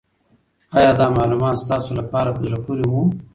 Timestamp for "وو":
2.91-3.01